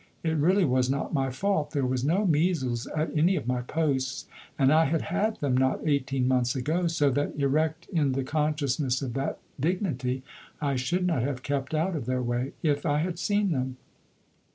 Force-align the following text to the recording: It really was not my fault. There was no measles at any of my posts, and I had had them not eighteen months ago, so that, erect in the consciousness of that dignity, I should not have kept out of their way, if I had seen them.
It 0.23 0.35
really 0.35 0.65
was 0.65 0.89
not 0.89 1.13
my 1.13 1.29
fault. 1.29 1.73
There 1.73 1.85
was 1.85 2.03
no 2.03 2.25
measles 2.25 2.87
at 2.87 3.15
any 3.15 3.35
of 3.35 3.45
my 3.45 3.61
posts, 3.61 4.25
and 4.57 4.73
I 4.73 4.85
had 4.85 5.03
had 5.03 5.35
them 5.37 5.55
not 5.55 5.87
eighteen 5.87 6.27
months 6.27 6.55
ago, 6.55 6.87
so 6.87 7.11
that, 7.11 7.35
erect 7.35 7.87
in 7.93 8.13
the 8.13 8.23
consciousness 8.23 9.03
of 9.03 9.13
that 9.13 9.37
dignity, 9.59 10.23
I 10.59 10.75
should 10.75 11.05
not 11.05 11.21
have 11.21 11.43
kept 11.43 11.75
out 11.75 11.95
of 11.95 12.07
their 12.07 12.23
way, 12.23 12.53
if 12.63 12.83
I 12.83 12.97
had 12.97 13.19
seen 13.19 13.51
them. 13.51 13.77